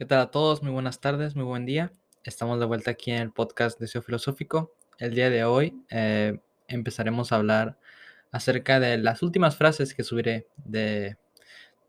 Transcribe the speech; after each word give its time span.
¿Qué 0.00 0.06
tal 0.06 0.20
a 0.20 0.30
todos? 0.30 0.62
Muy 0.62 0.72
buenas 0.72 0.98
tardes, 0.98 1.36
muy 1.36 1.44
buen 1.44 1.66
día. 1.66 1.92
Estamos 2.24 2.58
de 2.58 2.64
vuelta 2.64 2.92
aquí 2.92 3.10
en 3.10 3.20
el 3.20 3.32
podcast 3.32 3.78
Deseo 3.78 4.00
Filosófico. 4.00 4.72
El 4.96 5.14
día 5.14 5.28
de 5.28 5.44
hoy 5.44 5.84
eh, 5.90 6.40
empezaremos 6.68 7.32
a 7.32 7.36
hablar 7.36 7.76
acerca 8.32 8.80
de 8.80 8.96
las 8.96 9.22
últimas 9.22 9.58
frases 9.58 9.92
que 9.92 10.02
subiré 10.02 10.46
de, 10.56 11.18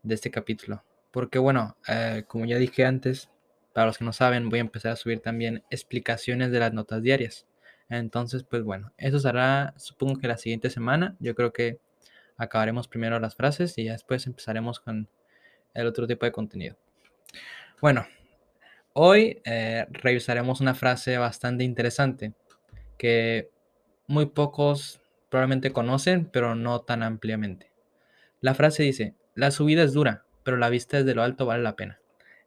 este 0.06 0.30
capítulo. 0.30 0.84
Porque 1.10 1.38
bueno, 1.38 1.78
eh, 1.88 2.24
como 2.28 2.44
ya 2.44 2.58
dije 2.58 2.84
antes, 2.84 3.30
para 3.72 3.86
los 3.86 3.96
que 3.96 4.04
no 4.04 4.12
saben, 4.12 4.50
voy 4.50 4.58
a 4.58 4.60
empezar 4.60 4.92
a 4.92 4.96
subir 4.96 5.20
también 5.20 5.64
explicaciones 5.70 6.50
de 6.50 6.58
las 6.58 6.74
notas 6.74 7.00
diarias. 7.00 7.46
Entonces, 7.88 8.44
pues 8.44 8.62
bueno, 8.62 8.92
eso 8.98 9.20
será, 9.20 9.72
supongo 9.78 10.20
que 10.20 10.28
la 10.28 10.36
siguiente 10.36 10.68
semana. 10.68 11.16
Yo 11.18 11.34
creo 11.34 11.54
que 11.54 11.78
acabaremos 12.36 12.88
primero 12.88 13.18
las 13.20 13.36
frases 13.36 13.78
y 13.78 13.84
después 13.84 14.26
empezaremos 14.26 14.80
con 14.80 15.08
el 15.72 15.86
otro 15.86 16.06
tipo 16.06 16.26
de 16.26 16.32
contenido. 16.32 16.76
Bueno, 17.82 18.06
hoy 18.92 19.42
eh, 19.44 19.86
revisaremos 19.90 20.60
una 20.60 20.76
frase 20.76 21.18
bastante 21.18 21.64
interesante 21.64 22.32
que 22.96 23.50
muy 24.06 24.26
pocos 24.26 25.00
probablemente 25.28 25.72
conocen, 25.72 26.26
pero 26.26 26.54
no 26.54 26.82
tan 26.82 27.02
ampliamente. 27.02 27.72
La 28.40 28.54
frase 28.54 28.84
dice, 28.84 29.16
la 29.34 29.50
subida 29.50 29.82
es 29.82 29.94
dura, 29.94 30.24
pero 30.44 30.58
la 30.58 30.70
vista 30.70 30.98
desde 30.98 31.16
lo 31.16 31.24
alto 31.24 31.44
vale 31.44 31.64
la 31.64 31.74
pena. 31.74 31.98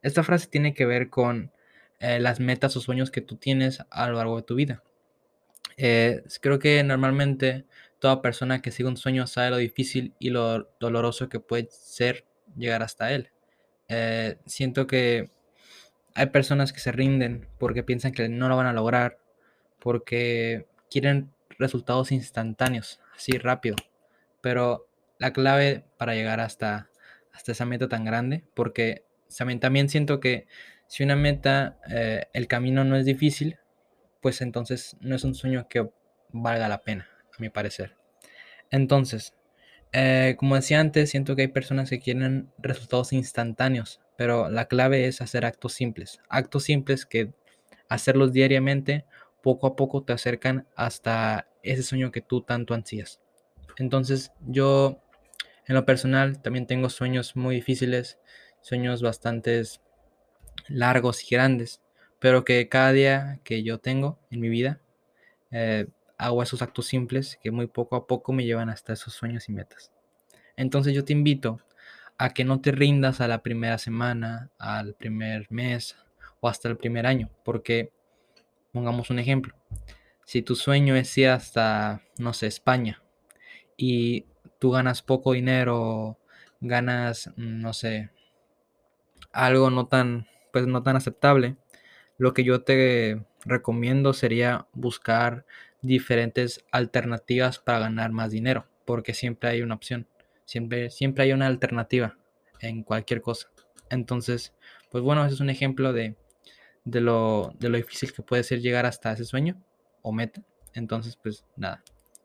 Esta 0.02 0.24
frase 0.24 0.48
tiene 0.48 0.74
que 0.74 0.86
ver 0.86 1.10
con 1.10 1.52
eh, 2.00 2.22
las 2.22 2.40
metas 2.40 2.78
o 2.78 2.80
sueños 2.80 3.12
que 3.12 3.20
tú 3.20 3.36
tienes 3.36 3.84
a 3.90 4.08
lo 4.08 4.16
largo 4.16 4.38
de 4.38 4.44
tu 4.44 4.56
vida. 4.56 4.84
Eh, 5.76 6.24
creo 6.40 6.60
que 6.60 6.82
normalmente 6.82 7.66
toda 8.00 8.22
persona 8.22 8.62
que 8.62 8.72
sigue 8.72 8.88
un 8.88 8.96
sueño 8.96 9.28
sabe 9.28 9.50
lo 9.50 9.58
difícil 9.58 10.14
y 10.18 10.30
lo 10.30 10.70
doloroso 10.80 11.28
que 11.28 11.42
puede 11.42 11.68
ser 11.72 12.24
llegar 12.56 12.84
hasta 12.84 13.12
él. 13.12 13.32
Eh, 13.88 14.38
siento 14.46 14.88
que 14.88 15.30
hay 16.16 16.28
personas 16.28 16.74
que 16.74 16.80
se 16.80 16.92
rinden 16.92 17.48
porque 17.60 17.84
piensan 17.84 18.12
que 18.12 18.30
no 18.30 18.50
lo 18.50 18.58
van 18.58 18.68
a 18.68 18.74
lograr, 18.74 19.20
porque 19.80 20.68
quieren 20.90 21.32
resultados 21.60 22.12
instantáneos, 22.12 23.00
así 23.16 23.38
rápido. 23.38 23.76
Pero 24.42 24.88
la 25.20 25.34
clave 25.34 25.86
para 25.98 26.16
llegar 26.16 26.40
hasta, 26.40 26.90
hasta 27.34 27.52
esa 27.52 27.66
meta 27.66 27.88
tan 27.88 28.06
grande, 28.06 28.46
porque 28.54 29.04
también 29.60 29.90
siento 29.90 30.20
que 30.20 30.48
si 30.88 31.04
una 31.04 31.16
meta, 31.16 31.80
eh, 31.90 32.28
el 32.34 32.48
camino 32.48 32.84
no 32.84 32.96
es 32.96 33.06
difícil, 33.06 33.60
pues 34.22 34.42
entonces 34.42 34.98
no 35.02 35.16
es 35.16 35.24
un 35.24 35.36
sueño 35.36 35.68
que 35.68 35.90
valga 36.30 36.68
la 36.68 36.84
pena, 36.84 37.10
a 37.38 37.42
mi 37.42 37.50
parecer. 37.50 37.96
Entonces, 38.72 39.36
eh, 39.98 40.36
como 40.38 40.56
decía 40.56 40.82
antes, 40.82 41.10
siento 41.10 41.38
que 41.38 41.44
hay 41.44 41.48
personas 41.48 41.90
que 41.90 42.02
quieren 42.02 42.52
resultados 42.58 43.14
instantáneos, 43.14 44.02
pero 44.18 44.50
la 44.50 44.66
clave 44.66 45.08
es 45.08 45.22
hacer 45.22 45.46
actos 45.46 45.72
simples. 45.72 46.20
Actos 46.28 46.64
simples 46.64 47.06
que 47.06 47.34
hacerlos 47.88 48.34
diariamente, 48.34 49.06
poco 49.42 49.68
a 49.68 49.78
poco 49.78 50.04
te 50.04 50.12
acercan 50.12 50.68
hasta 50.76 51.48
ese 51.64 51.82
sueño 51.82 52.12
que 52.12 52.20
tú 52.20 52.42
tanto 52.42 52.74
ansías. 52.74 53.22
Entonces 53.78 54.34
yo, 54.46 55.02
en 55.66 55.76
lo 55.76 55.86
personal, 55.86 56.42
también 56.42 56.68
tengo 56.68 56.90
sueños 56.90 57.38
muy 57.38 57.56
difíciles, 57.56 58.20
sueños 58.60 59.02
bastante 59.02 59.64
largos 60.68 61.24
y 61.24 61.34
grandes, 61.34 61.82
pero 62.20 62.44
que 62.44 62.68
cada 62.68 62.92
día 62.92 63.40
que 63.46 63.64
yo 63.64 63.78
tengo 63.78 64.20
en 64.30 64.42
mi 64.42 64.50
vida, 64.50 64.82
eh, 65.52 65.88
hago 66.18 66.44
esos 66.44 66.62
actos 66.62 66.88
simples 66.88 67.40
que 67.42 67.52
muy 67.52 67.68
poco 67.68 67.96
a 67.96 68.08
poco 68.08 68.34
me 68.34 68.46
llevan 68.46 68.70
hasta 68.70 68.94
esos 68.94 69.14
sueños 69.14 69.50
y 69.50 69.52
metas. 69.52 69.92
Entonces 70.58 70.94
yo 70.94 71.04
te 71.04 71.14
invito 71.14 71.62
a 72.18 72.30
que 72.34 72.46
no 72.46 72.62
te 72.62 72.72
rindas 72.72 73.22
a 73.22 73.28
la 73.28 73.44
primera 73.44 73.78
semana, 73.78 74.50
al 74.58 74.94
primer 74.94 75.48
mes 75.52 75.98
o 76.40 76.48
hasta 76.48 76.70
el 76.70 76.78
primer 76.78 77.06
año, 77.06 77.30
porque 77.44 77.92
pongamos 78.72 79.10
un 79.10 79.20
ejemplo. 79.20 79.56
Si 80.26 80.42
tu 80.42 80.56
sueño 80.56 80.96
es 80.96 81.18
ir 81.18 81.30
hasta, 81.30 82.02
no 82.18 82.34
sé, 82.34 82.48
España 82.48 83.04
y 83.78 84.26
tú 84.60 84.72
ganas 84.72 85.02
poco 85.02 85.34
dinero, 85.34 86.18
ganas, 86.62 87.32
no 87.36 87.74
sé, 87.74 88.10
algo 89.32 89.70
no 89.70 89.88
tan, 89.88 90.28
pues 90.52 90.66
no 90.66 90.82
tan 90.84 90.96
aceptable, 90.96 91.58
lo 92.18 92.34
que 92.34 92.44
yo 92.44 92.64
te 92.64 93.26
recomiendo 93.46 94.14
sería 94.14 94.68
buscar 94.74 95.46
diferentes 95.86 96.64
alternativas 96.72 97.60
para 97.60 97.80
ganar 97.80 98.12
más 98.12 98.32
dinero, 98.32 98.68
porque 98.86 99.14
siempre 99.14 99.50
hay 99.50 99.62
una 99.62 99.76
opción, 99.76 100.08
siempre, 100.46 100.90
siempre 100.90 101.24
hay 101.24 101.34
una 101.34 101.48
alternativa 101.48 102.18
en 102.60 102.84
cualquier 102.84 103.22
cosa. 103.22 103.50
Entonces, 103.90 104.54
pues 104.92 105.04
bueno, 105.04 105.26
ese 105.26 105.36
es 105.36 105.42
un 105.42 105.50
ejemplo 105.50 105.94
de, 105.94 106.16
de, 106.84 107.02
lo, 107.02 107.54
de 107.60 107.70
lo 107.70 107.78
difícil 107.78 108.14
que 108.14 108.24
puede 108.24 108.44
ser 108.44 108.62
llegar 108.62 108.86
hasta 108.86 109.12
ese 109.12 109.26
sueño 109.26 109.62
o 110.02 110.12
meta. 110.12 110.44
Entonces, 110.74 111.18
pues 111.22 111.46
nada, 111.56 111.84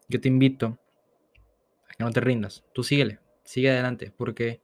yo 0.08 0.20
te 0.20 0.28
invito 0.28 0.78
a 1.88 1.94
que 1.94 2.04
no 2.04 2.10
te 2.10 2.20
rindas, 2.20 2.64
tú 2.72 2.82
síguele, 2.82 3.20
sigue 3.44 3.70
adelante, 3.70 4.12
porque 4.16 4.60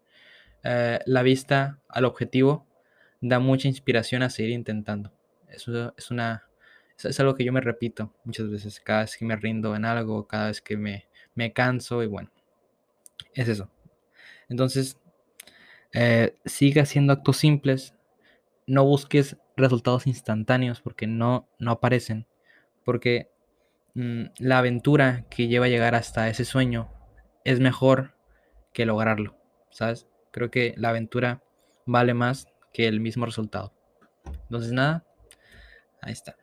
eh, 0.64 0.98
la 1.06 1.22
vista 1.22 1.80
al 1.88 2.04
objetivo 2.04 2.66
da 3.20 3.38
mucha 3.38 3.68
inspiración 3.68 4.22
a 4.22 4.30
seguir 4.30 4.52
intentando. 4.52 5.12
Eso 5.48 5.94
es 5.96 6.10
una 6.10 6.48
es 7.02 7.20
algo 7.20 7.34
que 7.34 7.44
yo 7.44 7.52
me 7.52 7.60
repito 7.60 8.12
muchas 8.24 8.50
veces, 8.50 8.80
cada 8.80 9.00
vez 9.00 9.16
que 9.16 9.24
me 9.24 9.36
rindo 9.36 9.76
en 9.76 9.84
algo, 9.84 10.26
cada 10.26 10.48
vez 10.48 10.60
que 10.60 10.76
me, 10.76 11.06
me 11.34 11.52
canso 11.52 12.02
y 12.02 12.06
bueno, 12.06 12.30
es 13.34 13.48
eso. 13.48 13.70
Entonces, 14.48 14.98
eh, 15.92 16.34
sigue 16.44 16.80
haciendo 16.80 17.12
actos 17.12 17.36
simples, 17.36 17.94
no 18.66 18.84
busques 18.84 19.36
resultados 19.56 20.06
instantáneos 20.06 20.80
porque 20.80 21.06
no, 21.06 21.48
no 21.58 21.72
aparecen, 21.72 22.26
porque 22.84 23.30
mm, 23.94 24.24
la 24.38 24.58
aventura 24.58 25.26
que 25.30 25.48
lleva 25.48 25.66
a 25.66 25.70
llegar 25.70 25.94
hasta 25.94 26.28
ese 26.28 26.44
sueño 26.44 26.90
es 27.44 27.60
mejor 27.60 28.14
que 28.72 28.86
lograrlo, 28.86 29.36
¿sabes? 29.70 30.06
Creo 30.32 30.50
que 30.50 30.74
la 30.76 30.90
aventura 30.90 31.42
vale 31.86 32.14
más 32.14 32.48
que 32.72 32.88
el 32.88 33.00
mismo 33.00 33.24
resultado. 33.24 33.72
Entonces, 34.48 34.72
nada, 34.72 35.06
ahí 36.02 36.12
está. 36.12 36.36